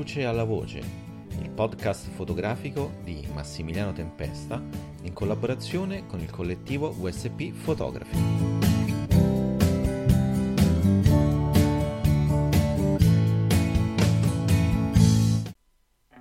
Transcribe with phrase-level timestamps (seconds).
[0.00, 0.78] luce alla voce,
[1.42, 4.58] il podcast fotografico di Massimiliano Tempesta
[5.02, 8.18] in collaborazione con il collettivo USP Photography.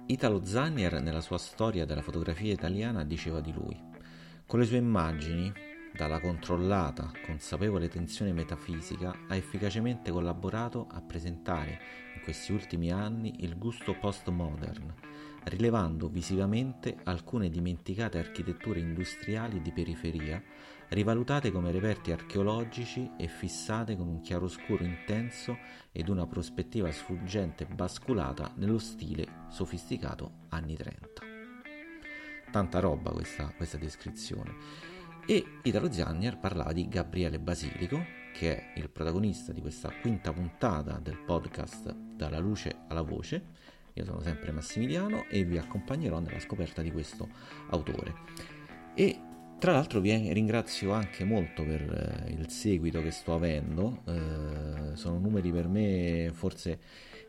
[0.07, 3.81] Italo Zannier nella sua storia della fotografia italiana diceva di lui,
[4.45, 5.53] con le sue immagini,
[5.95, 11.79] dalla controllata, consapevole tensione metafisica, ha efficacemente collaborato a presentare
[12.29, 14.93] questi ultimi anni il gusto postmodern,
[15.45, 20.39] rilevando visivamente alcune dimenticate architetture industriali di periferia,
[20.89, 25.57] rivalutate come reperti archeologici e fissate con un chiaroscuro intenso
[25.91, 31.07] ed una prospettiva sfuggente basculata nello stile sofisticato anni 30.
[32.51, 34.53] Tanta roba questa, questa descrizione
[35.25, 40.99] e Italo Zannier parlava di Gabriele Basilico, che è il protagonista di questa quinta puntata
[41.01, 43.57] del podcast Dalla luce alla voce.
[43.93, 47.27] Io sono sempre Massimiliano e vi accompagnerò nella scoperta di questo
[47.69, 48.13] autore.
[48.95, 49.19] E
[49.59, 51.81] tra l'altro vi ringrazio anche molto per
[52.27, 56.79] eh, il seguito che sto avendo, eh, sono numeri per me forse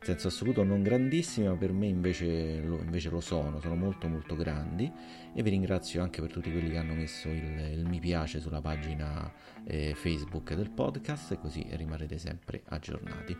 [0.02, 4.34] senso assoluto non grandissimi, ma per me invece lo, invece lo, sono, sono molto molto
[4.34, 4.90] grandi
[5.34, 8.62] e vi ringrazio anche per tutti quelli che hanno messo il, il mi piace sulla
[8.62, 9.30] pagina
[9.64, 13.36] eh, Facebook del podcast, così rimarrete sempre aggiornati.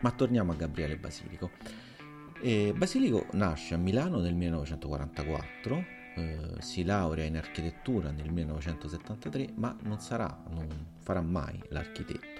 [0.00, 1.50] Ma torniamo a Gabriele Basilico.
[2.40, 5.84] E Basilico nasce a Milano nel 1944,
[6.16, 10.66] eh, si laurea in architettura nel 1973, ma non sarà, non
[11.00, 12.37] farà mai l'architetto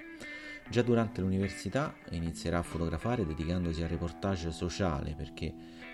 [0.69, 5.51] Già durante l'università inizierà a fotografare dedicandosi al reportage sociale perché,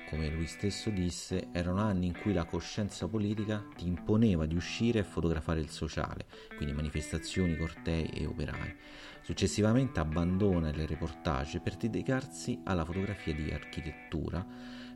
[0.09, 4.99] come lui stesso disse, erano anni in cui la coscienza politica ti imponeva di uscire
[4.99, 6.25] e fotografare il sociale,
[6.57, 8.75] quindi manifestazioni, cortei e operai.
[9.21, 14.45] Successivamente abbandona il reportage per dedicarsi alla fotografia di architettura,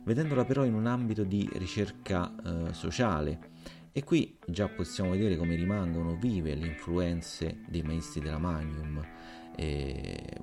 [0.04, 3.48] vedendola però in un ambito di ricerca eh, sociale.
[3.92, 9.04] E qui già possiamo vedere come rimangono vive le influenze dei maestri della Magnum,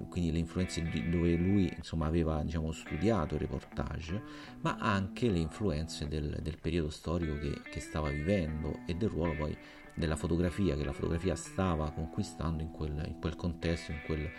[0.09, 4.21] quindi le influenze dove lui insomma, aveva diciamo, studiato reportage,
[4.61, 9.35] ma anche le influenze del, del periodo storico che, che, stava vivendo e del ruolo
[9.35, 9.57] poi
[9.95, 14.29] della fotografia, che la fotografia stava conquistando in quel, in quel contesto, in quel,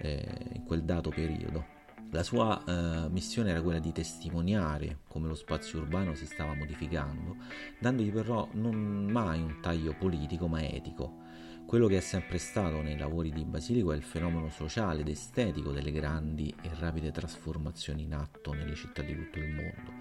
[0.00, 1.76] eh, in quel, dato periodo.
[2.10, 7.36] La sua eh, missione era quella di testimoniare come lo spazio urbano si stava modificando,
[7.80, 8.76] dandogli però non
[9.10, 11.26] mai un taglio politico ma etico
[11.68, 15.70] quello che è sempre stato nei lavori di Basilico è il fenomeno sociale ed estetico
[15.70, 19.92] delle grandi e rapide trasformazioni in atto nelle città di tutto il mondo.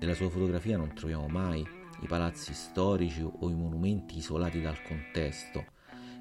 [0.00, 5.66] Nella sua fotografia non troviamo mai i palazzi storici o i monumenti isolati dal contesto,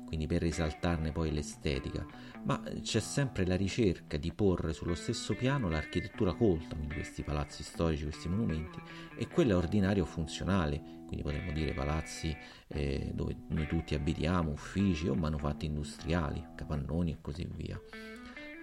[0.10, 2.04] quindi per risaltarne poi l'estetica,
[2.44, 7.62] ma c'è sempre la ricerca di porre sullo stesso piano l'architettura colta, quindi questi palazzi
[7.62, 8.82] storici, questi monumenti,
[9.16, 12.36] e quella ordinaria o funzionale, quindi potremmo dire palazzi
[12.68, 17.80] eh, dove noi tutti abitiamo, uffici o manufatti industriali, capannoni e così via.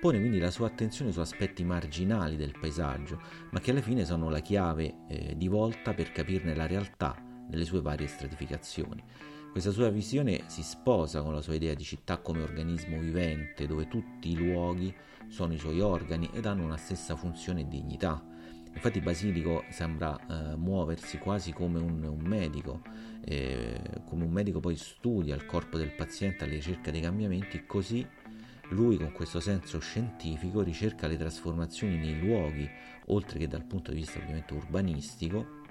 [0.00, 3.20] Pone quindi la sua attenzione su aspetti marginali del paesaggio,
[3.50, 7.16] ma che alla fine sono la chiave eh, di volta per capirne la realtà
[7.48, 9.02] nelle sue varie stratificazioni.
[9.56, 13.88] Questa sua visione si sposa con la sua idea di città come organismo vivente, dove
[13.88, 14.94] tutti i luoghi
[15.28, 18.22] sono i suoi organi ed hanno una stessa funzione e dignità.
[18.74, 22.82] Infatti Basilico sembra eh, muoversi quasi come un, un medico,
[23.24, 28.06] eh, come un medico poi studia il corpo del paziente alla ricerca dei cambiamenti, così
[28.72, 32.68] lui con questo senso scientifico ricerca le trasformazioni nei luoghi,
[33.06, 35.64] oltre che dal punto di vista ovviamente urbanistico,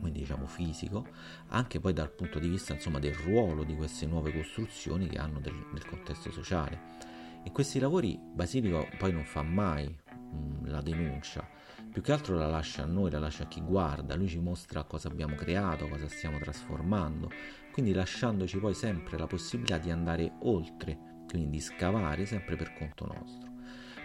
[0.00, 1.06] quindi diciamo fisico,
[1.48, 5.40] anche poi dal punto di vista insomma, del ruolo di queste nuove costruzioni che hanno
[5.40, 7.14] del, nel contesto sociale.
[7.44, 11.48] In questi lavori Basilico poi non fa mai mh, la denuncia,
[11.92, 14.84] più che altro la lascia a noi, la lascia a chi guarda, lui ci mostra
[14.84, 17.30] cosa abbiamo creato, cosa stiamo trasformando,
[17.72, 23.06] quindi lasciandoci poi sempre la possibilità di andare oltre, quindi di scavare sempre per conto
[23.06, 23.55] nostro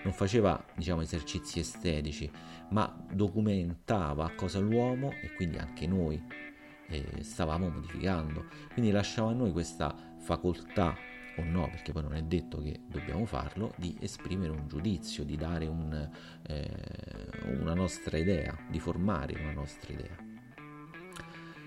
[0.03, 2.29] non faceva diciamo, esercizi estetici,
[2.69, 6.21] ma documentava cosa l'uomo e quindi anche noi
[6.87, 8.45] eh, stavamo modificando.
[8.73, 10.95] Quindi lasciava a noi questa facoltà
[11.37, 15.37] o no, perché poi non è detto che dobbiamo farlo, di esprimere un giudizio, di
[15.37, 16.09] dare un,
[16.47, 16.69] eh,
[17.59, 20.29] una nostra idea, di formare una nostra idea.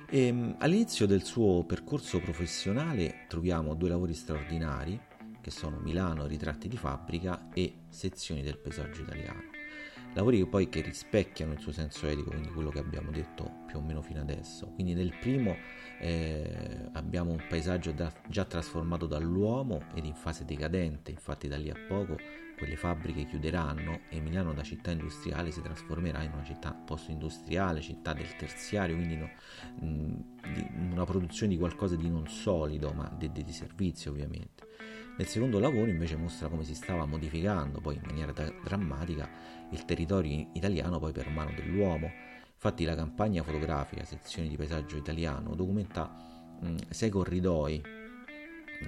[0.09, 5.01] E, ehm, all'inizio del suo percorso professionale troviamo due lavori straordinari
[5.45, 9.43] che sono Milano, ritratti di fabbrica e sezioni del paesaggio italiano.
[10.15, 13.77] lavori che poi che rispecchiano il suo senso etico, quindi quello che abbiamo detto più
[13.77, 14.69] o meno fino adesso.
[14.69, 15.55] Quindi nel primo
[16.01, 21.69] eh, abbiamo un paesaggio da, già trasformato dall'uomo ed in fase decadente, infatti da lì
[21.69, 22.17] a poco
[22.57, 28.13] quelle fabbriche chiuderanno e Milano da città industriale si trasformerà in una città post-industriale, città
[28.13, 29.31] del terziario, quindi no,
[29.81, 34.65] mh, una produzione di qualcosa di non solido, ma di, di servizio ovviamente.
[35.17, 39.29] Nel secondo lavoro invece mostra come si stava modificando poi in maniera da- drammatica
[39.71, 42.11] il territorio italiano poi per mano dell'uomo.
[42.53, 46.11] Infatti la campagna fotografica, sezione di paesaggio italiano, documenta
[46.61, 47.81] mh, sei corridoi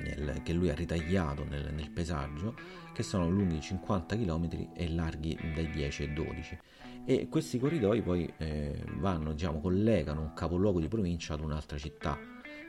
[0.02, 2.54] nel, che lui ha ritagliato nel, nel, paesaggio,
[2.92, 6.58] che sono lunghi 50 km e larghi dai 10 ai 12.
[7.04, 12.18] E questi corridoi poi eh, vanno, diciamo, collegano un capoluogo di provincia ad un'altra città.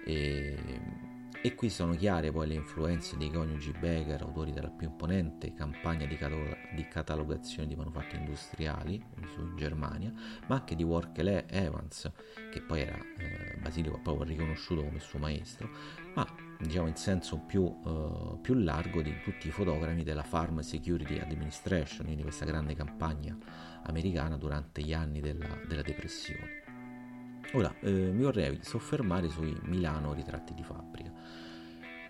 [0.05, 0.55] E,
[1.47, 6.05] e qui sono chiare poi le influenze dei coniugi Becker, autori della più imponente campagna
[6.05, 10.11] di, catalo- di catalogazione di manufatti industriali in Germania,
[10.47, 12.11] ma anche di Workley Evans,
[12.51, 15.69] che poi era eh, Basilico proprio riconosciuto come suo maestro,
[16.15, 16.27] ma
[16.59, 22.07] diciamo in senso più, uh, più, largo di tutti i fotografi della Farm Security Administration,
[22.07, 23.37] quindi questa grande campagna
[23.83, 26.66] americana durante gli anni della, della depressione.
[27.53, 31.11] Ora eh, mi vorrei soffermare sui Milano ritratti di fabbrica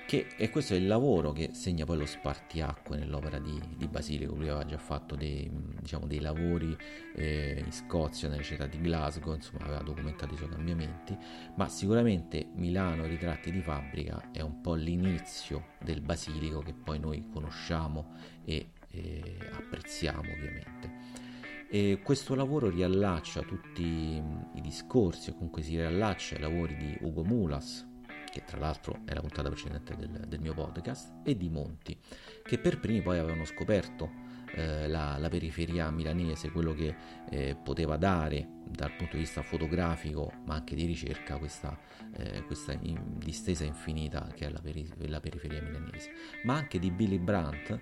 [0.07, 4.36] che, e questo è il lavoro che segna poi lo spartiacque nell'opera di, di Basilico,
[4.36, 5.51] lui aveva già fatto dei,
[5.81, 6.75] diciamo, dei lavori
[7.13, 11.16] eh, in Scozia, nella città di Glasgow, insomma aveva documentato i suoi cambiamenti,
[11.57, 17.28] ma sicuramente Milano, ritratti di fabbrica, è un po' l'inizio del Basilico che poi noi
[17.30, 18.13] conosciamo
[18.45, 21.27] e eh, apprezziamo ovviamente.
[21.69, 27.25] E questo lavoro riallaccia tutti i discorsi, o comunque si riallaccia ai lavori di Ugo
[27.25, 27.86] Mulas,
[28.31, 32.00] che tra l'altro è la puntata precedente del, del mio podcast, e di Monti,
[32.44, 34.10] che per primi poi avevano scoperto
[34.54, 36.96] eh, la, la, periferia milanese, quello che
[37.30, 41.78] eh, poteva dare dal punto di vista fotografico, ma anche di ricerca, questa,
[42.16, 46.12] eh, questa in, distesa infinita che è la, peri- la periferia milanese,
[46.44, 47.78] ma anche di Billy Brandt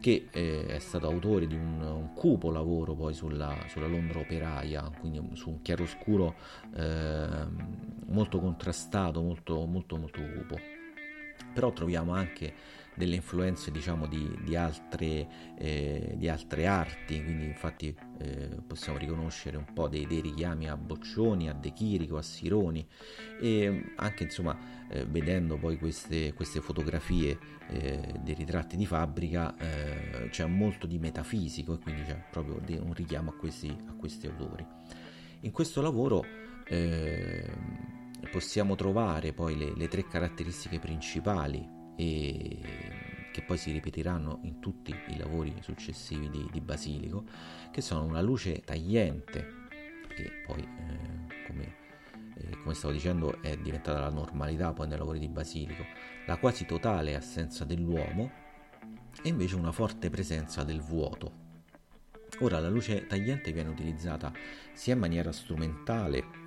[0.00, 4.90] che eh, è stato autore di un, un cupo lavoro poi sulla, sulla, Londra operaia,
[4.98, 6.34] quindi su un chiaroscuro
[6.74, 7.46] eh,
[8.06, 10.58] molto contrastato, molto, molto, molto cupo.
[11.52, 12.52] Però troviamo anche
[12.96, 19.56] delle influenze diciamo di, di, altre, eh, di altre, arti, quindi infatti eh, possiamo riconoscere
[19.56, 22.86] un po' dei, dei, richiami a Boccioni, a De Chirico, a Sironi
[23.40, 24.58] e anche insomma
[24.88, 27.38] eh, vedendo poi queste, queste fotografie
[27.68, 32.94] eh, dei ritratti di fabbrica eh, c'è molto di metafisico e quindi c'è proprio un
[32.94, 34.66] richiamo a questi, a questi autori.
[35.40, 36.24] In questo lavoro
[38.32, 42.58] possiamo trovare poi le, le tre caratteristiche principali e
[43.36, 47.24] che poi si ripeteranno in tutti i lavori successivi di, di Basilico,
[47.70, 49.64] che sono una luce tagliente,
[50.08, 51.74] che poi, eh, come,
[52.34, 55.84] eh, come, stavo dicendo, è diventata la normalità poi nei lavori di Basilico,
[56.24, 58.30] la quasi totale assenza dell'uomo
[59.22, 61.44] e invece una forte presenza del vuoto.
[62.40, 64.32] Ora la luce tagliente viene utilizzata
[64.72, 66.45] sia in maniera strumentale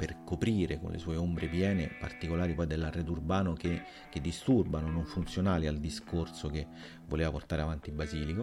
[0.00, 5.04] per coprire con le sue ombre piene particolari poi dell'arredo urbano che, che disturbano, non
[5.04, 6.66] funzionali al discorso che
[7.06, 8.42] voleva portare avanti Basilico,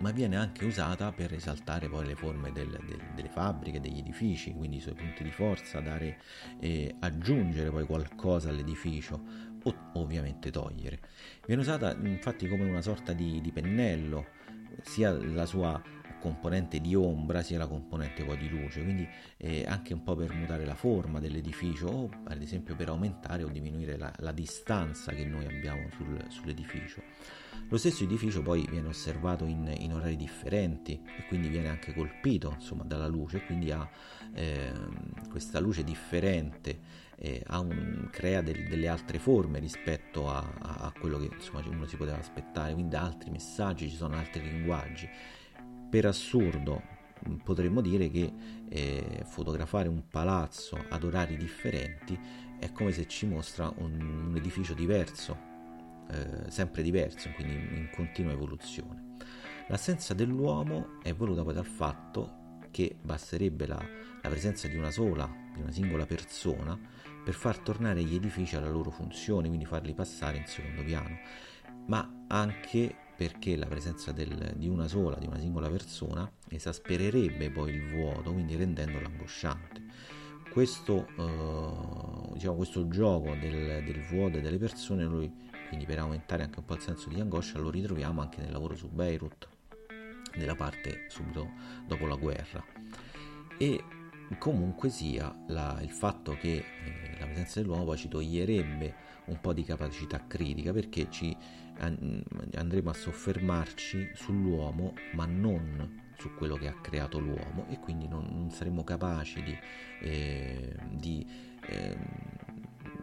[0.00, 4.54] ma viene anche usata per esaltare poi le forme del, del, delle fabbriche, degli edifici,
[4.54, 6.22] quindi i suoi punti di forza, dare,
[6.60, 9.22] eh, aggiungere poi qualcosa all'edificio
[9.62, 11.00] o ovviamente togliere.
[11.44, 14.28] Viene usata infatti come una sorta di, di pennello,
[14.80, 15.82] sia la sua
[16.18, 20.32] componente di ombra sia la componente poi di luce, quindi eh, anche un po' per
[20.34, 25.24] mutare la forma dell'edificio o ad esempio per aumentare o diminuire la, la distanza che
[25.24, 27.02] noi abbiamo sul, sull'edificio.
[27.68, 32.52] Lo stesso edificio poi viene osservato in, in, orari differenti e quindi viene anche colpito
[32.54, 33.88] insomma, dalla luce, quindi ha
[34.34, 34.72] eh,
[35.28, 36.78] questa luce differente,
[37.16, 41.86] eh, un, crea del, delle altre forme rispetto a, a, a quello che insomma, uno
[41.86, 45.08] si poteva aspettare, quindi altri messaggi, ci sono altri linguaggi
[45.88, 46.82] per assurdo
[47.28, 48.32] mm, potremmo dire che
[48.68, 52.18] eh, fotografare un palazzo ad orari differenti
[52.58, 55.36] è come se ci mostra un, un edificio diverso,
[56.10, 59.14] eh, sempre diverso, quindi in continua evoluzione.
[59.68, 63.82] L'assenza dell'uomo è voluta poi dal fatto che basterebbe la,
[64.22, 66.78] la presenza di una sola, di una singola persona
[67.24, 71.18] per far tornare gli edifici alla loro funzione, quindi farli passare in secondo piano,
[71.86, 77.72] ma anche perché la presenza del, di una sola, di una singola persona, esaspererebbe poi
[77.72, 79.84] il vuoto, quindi rendendolo angosciante.
[80.50, 85.32] Questo, eh, diciamo, questo gioco del, del, vuoto e delle persone, noi,
[85.68, 88.76] quindi per aumentare anche un po' il senso di angoscia, lo ritroviamo anche nel lavoro
[88.76, 89.48] su Beirut,
[90.34, 91.50] nella parte subito
[91.86, 92.62] dopo la guerra.
[93.58, 93.82] E
[94.38, 98.94] comunque sia la, il fatto che eh, la presenza dell'uomo ci toglierebbe
[99.26, 101.36] un po' di capacità critica perché ci
[101.78, 108.26] andremo a soffermarci sull'uomo ma non su quello che ha creato l'uomo e quindi non,
[108.30, 109.56] non saremo capaci di,
[110.00, 111.26] eh, di,
[111.68, 111.96] eh,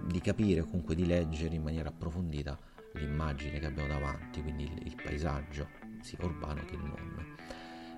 [0.05, 2.57] di capire o comunque di leggere in maniera approfondita
[2.93, 5.67] l'immagine che abbiamo davanti, quindi il, il paesaggio
[6.01, 7.35] sia urbano che non.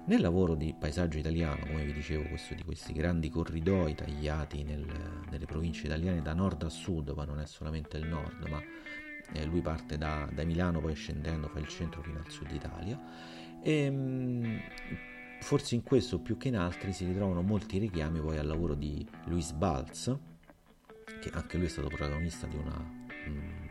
[0.07, 4.85] Nel lavoro di paesaggio italiano, come vi dicevo, questo di questi grandi corridoi tagliati nel,
[5.31, 8.61] nelle province italiane da nord a sud, ma non è solamente il nord, ma
[9.33, 12.99] eh, lui parte da, da, Milano, poi scendendo fa il centro fino al sud Italia.
[13.61, 14.59] E, ehm,
[15.41, 19.07] forse in questo più che in altri si ritrovano molti richiami poi al lavoro di
[19.25, 20.15] Luis Balz,
[21.21, 23.65] che anche lui è stato protagonista di una, mh, mm,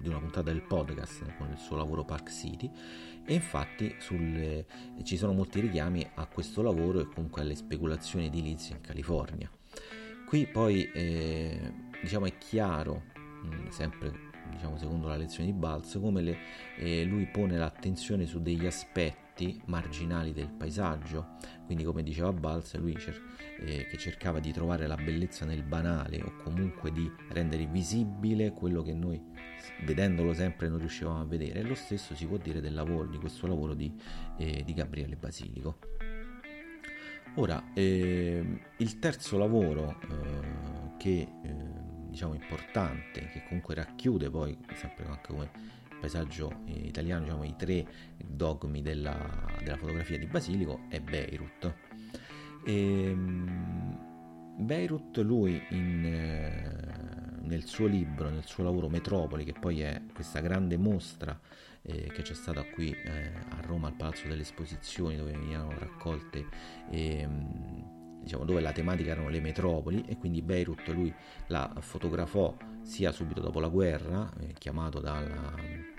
[0.00, 2.70] di una puntata del podcast con il suo lavoro Park City
[3.24, 4.66] e infatti sulle,
[5.02, 9.50] ci sono molti richiami a questo lavoro e comunque alle speculazioni edilizie in California.
[10.26, 13.04] Qui poi eh, diciamo è chiaro,
[13.42, 16.36] mh, sempre diciamo, secondo la lezione di Balz, come le,
[16.78, 21.36] eh, lui pone l'attenzione su degli aspetti marginali del paesaggio,
[21.66, 23.20] quindi come diceva Balz, lui cer-
[23.60, 28.82] eh, che cercava di trovare la bellezza nel banale o comunque di rendere visibile quello
[28.82, 29.20] che noi
[29.82, 31.60] vedendolo sempre non riuscivamo a vedere.
[31.60, 33.92] E lo stesso si può dire del lavoro, di questo lavoro di,
[34.38, 35.78] eh, di Gabriele Basilico.
[37.36, 45.04] Ora, eh, il terzo lavoro eh, che eh, diciamo importante, che comunque racchiude poi sempre
[45.06, 45.50] anche come
[45.98, 47.86] paesaggio italiano, diciamo i tre
[48.24, 49.16] dogmi della,
[49.62, 51.74] della fotografia di Basilico, è Beirut.
[52.64, 54.12] E, ehm,
[54.58, 60.38] Beirut lui in, eh, nel suo libro, nel suo lavoro Metropoli, che poi è questa
[60.38, 61.36] grande mostra
[61.82, 66.46] eh, che c'è stata qui eh, a Roma al Palazzo delle Esposizioni dove venivano raccolte
[66.90, 67.28] eh,
[68.24, 71.14] diciamo dove la tematica erano le metropoli e quindi Beirut lui
[71.48, 75.92] la fotografò sia subito dopo la guerra eh, chiamato dalla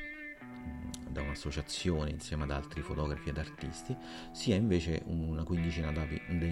[1.15, 3.95] da un'associazione insieme ad altri fotografi ed artisti,
[4.33, 5.93] sia invece una quindicina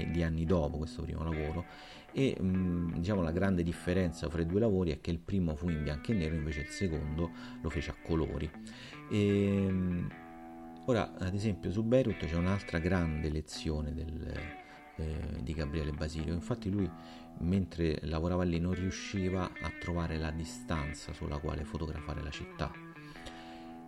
[0.10, 1.65] di anni dopo questo primo lavoro
[2.13, 5.68] e mh, diciamo la grande differenza fra i due lavori è che il primo fu
[5.68, 8.50] in bianco e nero invece il secondo lo fece a colori.
[9.12, 10.06] E,
[10.86, 14.62] ora ad esempio su Beirut c'è un'altra grande lezione del,
[14.96, 16.90] eh, di Gabriele Basilio, infatti lui
[17.40, 22.72] mentre lavorava lì non riusciva a trovare la distanza sulla quale fotografare la città.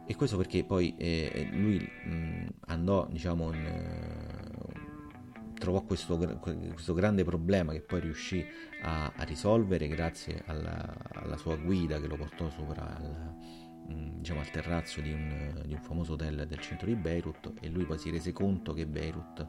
[0.08, 7.24] E questo perché poi eh, lui mh, andò, diciamo, in, eh, trovò questo, questo, grande
[7.24, 8.46] problema che poi riuscì
[8.84, 14.40] a, a risolvere grazie alla, alla, sua guida che lo portò sopra al, Mm, diciamo,
[14.40, 18.00] al terrazzo di un, di un, famoso hotel del centro di Beirut e lui poi
[18.00, 19.48] si rese conto che Beirut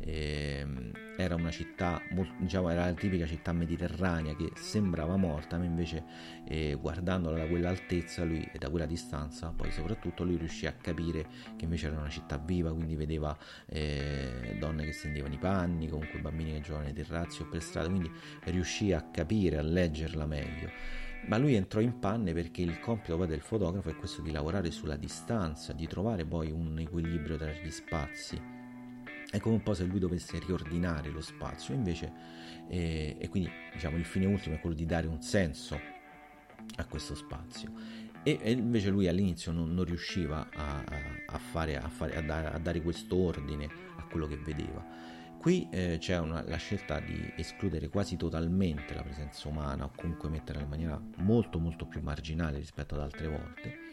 [0.00, 0.66] eh,
[1.16, 2.02] era una città,
[2.38, 6.04] diciamo, era la tipica città mediterranea che sembrava morta, ma invece
[6.44, 11.26] eh, guardandola da quell'altezza lui, e da quella distanza, poi soprattutto lui riuscì a capire
[11.56, 16.18] che invece era una città viva, quindi vedeva eh, donne che stendevano i panni, comunque
[16.18, 18.10] bambini che giocavano nei terrazzi o per strada, quindi
[18.44, 23.40] riuscì a capire, a leggerla meglio ma lui entrò in panne perché il compito del
[23.40, 28.40] fotografo è questo di lavorare sulla distanza, di trovare poi un equilibrio tra gli spazi.
[29.28, 32.12] È come un po' se lui dovesse riordinare lo spazio, invece,
[32.68, 35.78] eh, e quindi diciamo il fine ultimo è quello di dare un senso
[36.76, 37.72] a questo spazio.
[38.22, 40.84] E, e invece lui all'inizio non, non riusciva a,
[41.26, 45.68] a, fare, a, fare, a, dare, a dare questo ordine a quello che vedeva Qui
[45.70, 50.62] eh, c'è una, la scelta di escludere quasi totalmente la presenza umana o comunque metterla
[50.62, 53.85] in maniera molto molto più marginale rispetto ad altre volte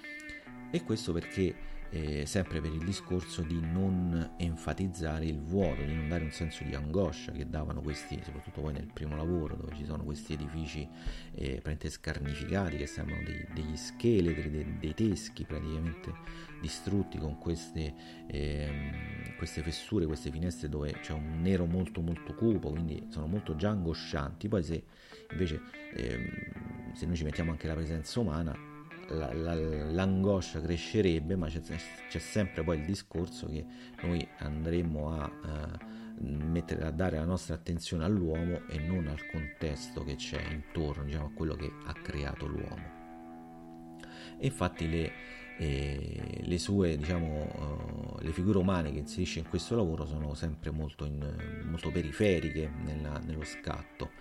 [0.74, 1.56] e questo perché
[1.92, 6.64] eh, sempre per il discorso di non enfatizzare il vuoto, di non dare un senso
[6.64, 10.90] di angoscia che davano questi, soprattutto poi nel primo lavoro dove ci sono questi edifici
[11.36, 16.12] eh, scarnificati che sembrano dei, degli scheletri, dei, dei, teschi praticamente
[16.60, 17.94] distrutti con queste,
[18.26, 23.56] eh, queste fessure, queste finestre dove c'è un nero molto molto cupo, quindi sono molto
[23.56, 24.48] già angoscianti.
[24.48, 24.84] Poi se
[25.30, 25.62] invece
[25.94, 28.72] ehm, se noi ci mettiamo anche la presenza umana
[29.10, 33.66] la, la, l'angoscia crescerebbe, ma c'è, c'è, sempre poi il discorso che
[34.02, 40.04] noi andremo a, uh, mettere, a dare la nostra attenzione all'uomo e non al contesto
[40.04, 43.02] che c'è intorno, diciamo, a quello che ha creato l'uomo.
[44.38, 45.12] E infatti le,
[45.58, 50.72] eh, le sue, diciamo, uh, le figure umane che inserisce in questo lavoro sono sempre
[50.72, 54.12] molto, in, molto periferiche nella, nello scatto.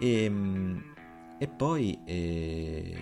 [0.00, 0.94] E, ehm,
[1.38, 2.96] e poi eh,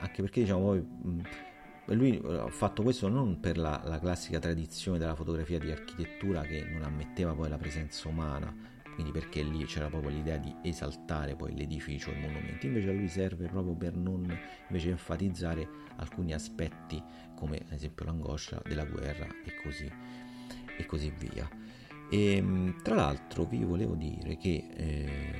[0.00, 5.14] anche perché diciamo poi lui ha fatto questo non per la, la, classica tradizione della
[5.14, 8.54] fotografia di architettura che non ammetteva poi la presenza umana,
[8.94, 13.08] quindi perché lì c'era proprio l'idea di esaltare poi l'edificio, il monumento, invece a lui
[13.08, 14.24] serve proprio per non
[14.68, 17.02] invece enfatizzare alcuni aspetti
[17.34, 19.90] come ad esempio l'angoscia della guerra e così,
[20.78, 21.48] e così via.
[22.10, 25.39] E, ehm, tra l'altro vi volevo dire che eh, eh,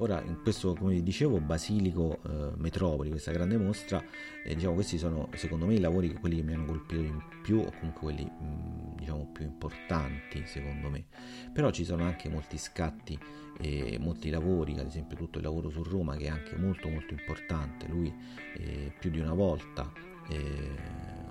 [0.00, 4.02] ora in questo come vi dicevo Basilico eh, Metropoli questa grande mostra
[4.44, 7.58] eh, diciamo questi sono secondo me i lavori quelli che mi hanno colpito di più
[7.58, 11.04] o comunque quelli mh, diciamo più importanti secondo me.
[11.52, 13.18] Però ci sono anche molti scatti
[13.58, 17.12] e molti lavori ad esempio tutto il lavoro su Roma che è anche molto molto
[17.12, 17.86] importante.
[17.88, 18.14] Lui
[18.56, 19.90] eh, più di una volta
[20.28, 20.70] eh,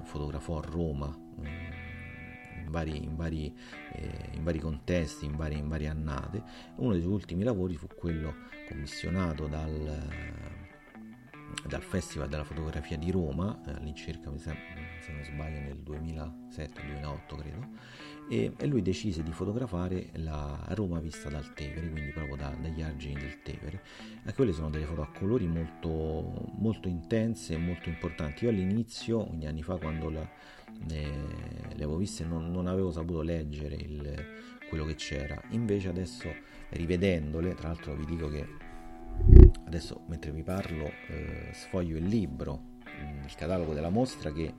[0.04, 1.18] fotografò a Roma
[2.64, 3.56] in vari, in vari,
[3.94, 6.44] eh, in vari contesti, in varie, in varie annate.
[6.76, 8.34] Uno dei suoi ultimi lavori fu quello
[8.68, 10.59] commissionato dal,
[11.68, 17.68] dal Festival della fotografia di Roma, eh, all'incirca se non sbaglio nel 2007-2008 credo,
[18.30, 22.82] e, e, lui decise di fotografare la Roma vista dal Tevere, quindi proprio da, dagli
[22.82, 23.82] argini del Tevere.
[24.24, 28.44] E quelle sono delle foto a colori molto, molto intense e molto importanti.
[28.44, 30.30] Io all'inizio, quindi anni fa, quando la,
[30.92, 31.12] eh,
[31.70, 34.26] le avevo viste non, non avevo saputo leggere il,
[34.70, 36.34] quello che c'era invece adesso
[36.70, 38.48] rivedendole tra l'altro vi dico che
[39.66, 44.54] adesso mentre vi parlo eh, sfoglio il libro mm, il catalogo della mostra che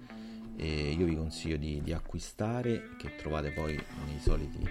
[0.56, 3.74] eh, io vi consiglio di, di, acquistare che trovate poi
[4.06, 4.62] nei soliti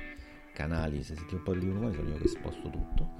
[0.53, 1.01] canali.
[1.01, 3.13] Se siete un po' di libro sono io che sposto tutto.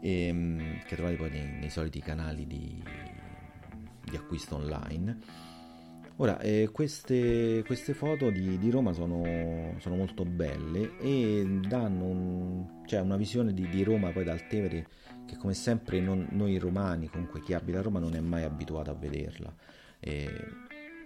[0.00, 2.82] E, ehm, che trovate poi nei, nei soliti canali di,
[4.04, 5.18] di acquisto online.
[6.16, 12.82] Ora, eh, queste, queste, foto di, di Roma sono, sono, molto belle e danno un,
[12.86, 14.86] cioè una visione di, di, Roma poi dal Tevere
[15.26, 18.90] che come sempre non, noi romani, comunque chi abita a Roma non è mai abituato
[18.90, 19.54] a vederla.
[20.00, 20.46] Eh,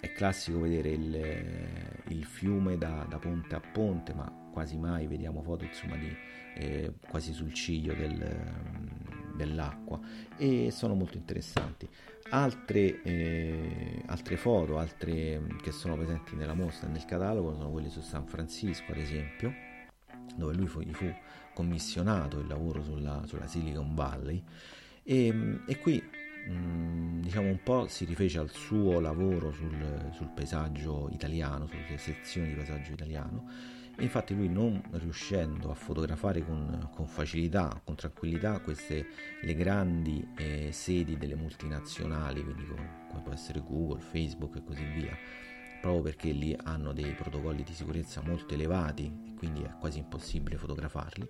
[0.00, 5.42] è classico vedere il, il fiume da, da, ponte a ponte, ma quasi mai vediamo
[5.42, 6.14] foto insomma, di,
[6.56, 8.78] eh, quasi sul ciglio del,
[9.34, 9.98] dell'acqua
[10.36, 11.88] e sono molto interessanti.
[12.30, 17.88] Altre, eh, altre foto altre che sono presenti nella mostra e nel catalogo sono quelle
[17.88, 19.52] su San Francisco, ad esempio,
[20.36, 21.10] dove lui fu, gli fu
[21.58, 24.40] commissionato il lavoro sulla, sulla Silicon Valley.
[25.02, 26.00] E, e qui
[26.46, 31.98] mh, mm, diciamo un po' si rifece al suo lavoro sul, sul paesaggio italiano, sulle
[31.98, 38.60] sezioni di paesaggio italiano infatti lui non riuscendo a fotografare con, con facilità, con tranquillità
[38.60, 39.06] queste
[39.42, 44.84] le grandi eh, sedi delle multinazionali, quindi come, come può essere Google, Facebook e così
[44.94, 45.16] via,
[45.80, 50.56] proprio perché lì hanno dei protocolli di sicurezza molto elevati e quindi è quasi impossibile
[50.56, 51.28] fotografarli,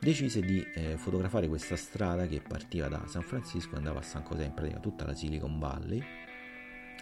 [0.00, 4.24] decise di eh, fotografare questa strada che partiva da San Francisco e andava a San
[4.28, 6.02] José, in pratica tutta la Silicon Valley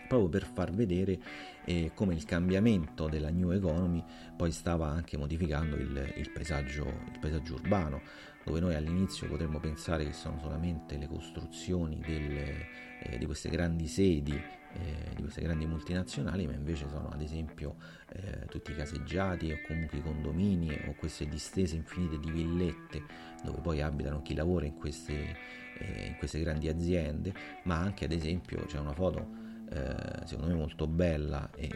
[0.07, 1.19] proprio per far vedere
[1.65, 4.03] eh, come il cambiamento della new economy
[4.37, 8.01] poi stava anche modificando il, il, paesaggio, il paesaggio urbano,
[8.45, 12.69] dove noi all'inizio potremmo pensare che sono solamente le costruzioni delle,
[13.03, 17.77] eh, di queste grandi sedi, eh, di queste grandi multinazionali, ma invece sono ad esempio
[18.13, 23.03] eh, tutti i caseggiati o comunque i condomini o queste distese infinite di villette
[23.43, 25.37] dove poi abitano chi lavora in queste,
[25.79, 27.33] eh, in queste grandi aziende,
[27.65, 31.69] ma anche ad esempio c'è una foto eh, secondo me molto bella e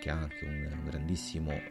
[0.00, 1.70] che ha anche un, un grandissimo eh,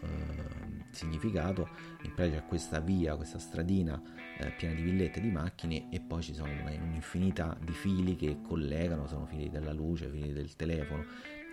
[0.92, 1.68] significato.
[2.04, 4.02] In pratica c'è questa via, questa stradina
[4.40, 8.40] eh, piena di villette e di macchine e poi ci sono un'infinità di fili che
[8.42, 11.06] collegano, sono fili della luce, fili del telefono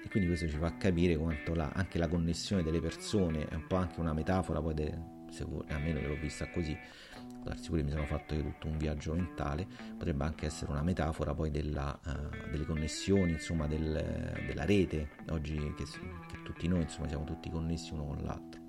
[0.04, 3.66] e quindi questo ci fa capire quanto la, anche la connessione delle persone è un
[3.66, 4.98] po' anche una metafora, poi de,
[5.30, 6.76] se, almeno l'ho vista così,
[7.48, 11.34] darsi pure mi sono fatto io tutto un viaggio mentale, potrebbe anche essere una metafora
[11.34, 17.08] poi della, uh, delle connessioni, insomma del, della rete, oggi che, che, tutti noi insomma
[17.08, 18.60] siamo tutti connessi uno con l'altro.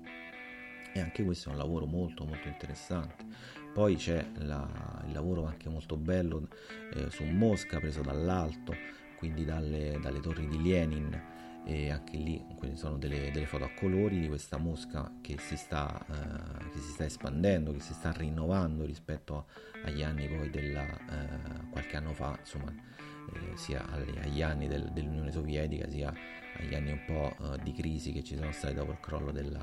[0.92, 3.24] E anche questo è un lavoro molto molto interessante.
[3.72, 6.48] Poi c'è la, il lavoro anche molto bello
[6.94, 8.74] eh, su Mosca preso dall'alto,
[9.16, 12.44] quindi dalle, dalle torri di Lenin e anche lì
[12.74, 16.92] sono delle, delle, foto a colori di questa mosca che si, sta, uh, che si
[16.92, 19.46] sta espandendo, che si sta rinnovando rispetto
[19.84, 25.30] agli anni poi della uh, qualche anno fa, insomma, eh, sia agli, anni del, dell'Unione
[25.30, 26.12] Sovietica sia
[26.58, 29.62] agli anni un po' uh, di crisi che ci sono stati dopo il crollo della,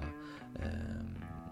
[0.60, 1.47] ehm,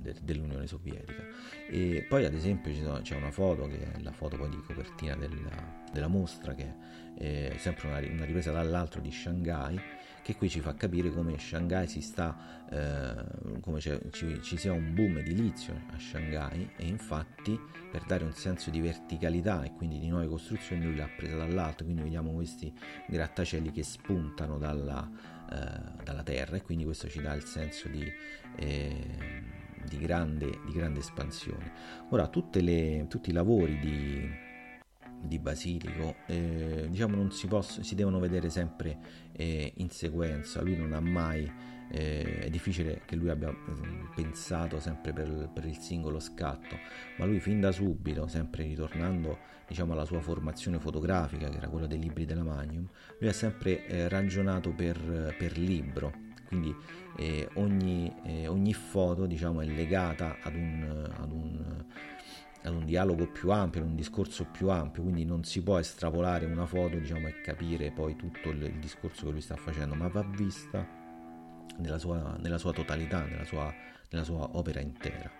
[0.00, 1.24] de, dell'Unione Sovietica.
[1.68, 5.14] E poi ad esempio sono, c'è una foto che è la foto poi di copertina
[5.16, 6.74] della, della mostra che
[7.16, 9.80] è sempre una, una ripresa dall'altro di Shanghai
[10.22, 13.98] che qui ci fa capire come Shanghai si sta, eh, come ci,
[14.42, 17.58] ci, sia un boom edilizio a Shanghai e infatti
[17.90, 21.84] per dare un senso di verticalità e quindi di nuove costruzioni lui l'ha presa dall'alto,
[21.84, 22.72] quindi vediamo questi
[23.08, 25.10] grattacieli che spuntano dalla,
[25.50, 28.04] eh, dalla terra e quindi questo ci dà il senso di...
[28.56, 31.72] Eh, di grande, di grande, espansione.
[32.10, 34.28] Ora, le, tutti i lavori di,
[35.22, 38.98] di Basilico eh, diciamo non si, posso, si devono vedere sempre
[39.32, 41.50] eh, in sequenza lui non ha mai
[41.92, 46.76] eh, è difficile che lui abbia mm, pensato sempre per, per, il singolo scatto
[47.18, 51.86] ma lui fin da subito sempre ritornando diciamo alla sua formazione fotografica che era quella
[51.86, 52.88] dei libri della Magnum
[53.18, 56.74] lui ha sempre eh, ragionato per, per libro quindi
[57.16, 61.84] eh, ogni, eh, ogni, foto diciamo è legata ad un, ad un
[62.62, 66.44] ad un dialogo più ampio, ad un discorso più ampio, quindi non si può estrapolare
[66.44, 70.08] una foto diciamo, e capire poi tutto il, il, discorso che lui sta facendo, ma
[70.08, 70.86] va vista
[71.78, 73.72] nella sua, nella sua totalità, nella sua,
[74.10, 75.30] nella sua, opera intera.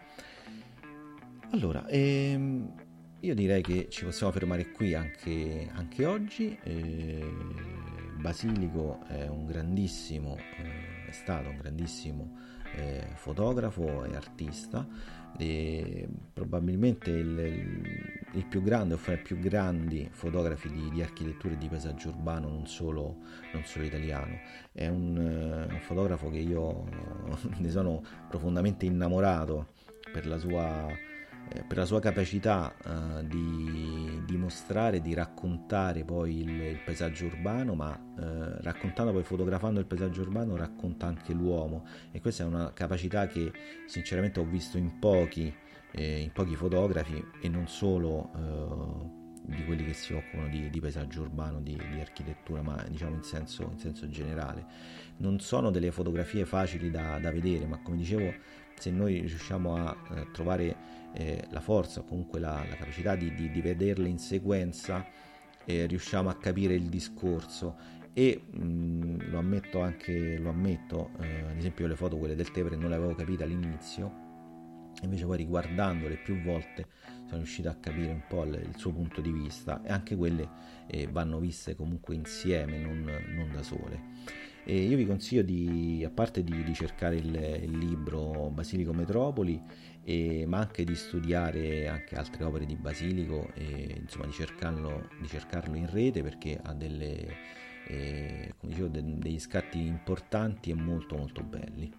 [1.51, 2.73] Allora, ehm,
[3.20, 6.59] io direi che ci possiamo fermare qui anche, anche oggi.
[6.62, 7.68] Eh,
[8.20, 12.38] Basilico è un grandissimo, eh, è stato un grandissimo
[12.77, 14.87] eh, fotografo e artista
[15.37, 17.38] e probabilmente il,
[18.33, 22.11] il, più grande o fra i più grandi fotografi di, di architettura e di paesaggio
[22.11, 23.18] urbano, non solo,
[23.53, 24.38] non solo italiano.
[24.73, 26.85] È un, uh, un fotografo che io
[27.59, 29.68] ne sono profondamente innamorato
[30.12, 31.10] per la sua eh,
[31.66, 37.74] per la sua capacità uh, di, di, mostrare, di raccontare poi il, il paesaggio urbano,
[37.74, 42.72] ma uh, raccontando poi, fotografando il paesaggio urbano, racconta anche l'uomo e questa è una
[42.72, 43.50] capacità che
[43.86, 45.52] sinceramente ho visto in pochi,
[45.92, 50.80] eh, in pochi fotografi e non solo uh, di quelli che si occupano di, di
[50.80, 55.08] paesaggio urbano, di, di, architettura, ma diciamo in senso, in senso, generale.
[55.20, 58.33] Non sono delle fotografie facili da, da vedere, ma come dicevo,
[58.74, 59.96] se noi riusciamo a
[60.33, 60.76] trovare
[61.12, 65.04] eh, la forza o comunque la, la capacità di, di, di, vederle in sequenza,
[65.64, 71.40] eh, riusciamo a capire il discorso e mh, mm, lo ammetto anche, lo ammetto, eh,
[71.50, 74.28] ad esempio le foto quelle del Tevere non le avevo capite all'inizio,
[75.02, 76.87] invece poi riguardandole più volte
[77.26, 80.48] sono riuscito a capire un po' il, il suo punto di vista e anche quelle
[80.87, 83.02] eh, vanno viste comunque insieme, non,
[83.35, 84.48] non da sole.
[84.64, 89.61] E io vi consiglio di, a parte di, di cercare il, il, libro Basilico Metropoli,
[90.05, 95.29] e, ma anche di studiare anche altre opere di Basilico e insomma di cercarlo, di
[95.29, 97.37] cercarlo in rete perché ha delle,
[97.88, 101.92] eh, dicevo, de, degli scatti importanti e molto molto belli.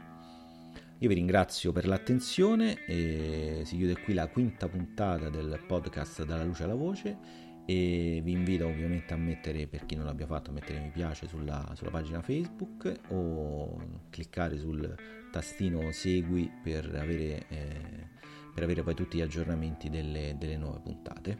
[0.99, 6.43] Io vi ringrazio per l'attenzione, e si chiude qui la quinta puntata del podcast Dalla
[6.43, 10.53] luce alla voce e vi invito ovviamente a mettere, per chi non l'abbia fatto, a
[10.53, 14.95] mettere mi piace sulla, sulla pagina Facebook o cliccare sul
[15.31, 18.07] tastino segui per avere, eh,
[18.53, 21.37] per avere poi tutti gli aggiornamenti delle, delle nuove puntate.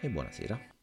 [0.00, 0.79] E buonasera.